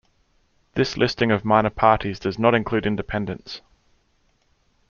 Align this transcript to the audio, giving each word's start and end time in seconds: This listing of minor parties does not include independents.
This 0.73 0.97
listing 0.97 1.29
of 1.29 1.45
minor 1.45 1.69
parties 1.69 2.17
does 2.17 2.39
not 2.39 2.55
include 2.55 2.87
independents. 2.87 3.61